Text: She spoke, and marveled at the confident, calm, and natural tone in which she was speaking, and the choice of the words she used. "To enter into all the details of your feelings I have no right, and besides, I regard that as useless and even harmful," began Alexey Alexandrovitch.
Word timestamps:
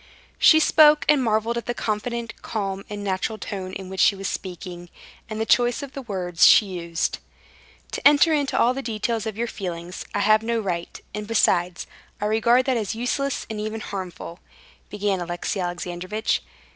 She 0.39 0.59
spoke, 0.59 1.05
and 1.07 1.23
marveled 1.23 1.59
at 1.59 1.67
the 1.67 1.75
confident, 1.75 2.33
calm, 2.41 2.83
and 2.89 3.03
natural 3.03 3.37
tone 3.37 3.71
in 3.73 3.87
which 3.87 3.99
she 3.99 4.15
was 4.15 4.27
speaking, 4.27 4.89
and 5.29 5.39
the 5.39 5.45
choice 5.45 5.83
of 5.83 5.91
the 5.93 6.01
words 6.01 6.43
she 6.47 6.65
used. 6.65 7.19
"To 7.91 8.07
enter 8.07 8.33
into 8.33 8.57
all 8.57 8.73
the 8.73 8.81
details 8.81 9.27
of 9.27 9.37
your 9.37 9.45
feelings 9.45 10.03
I 10.15 10.21
have 10.21 10.41
no 10.41 10.59
right, 10.59 10.99
and 11.13 11.27
besides, 11.27 11.85
I 12.19 12.25
regard 12.25 12.65
that 12.65 12.77
as 12.77 12.95
useless 12.95 13.45
and 13.47 13.59
even 13.61 13.79
harmful," 13.79 14.39
began 14.89 15.21
Alexey 15.21 15.59
Alexandrovitch. 15.59 16.41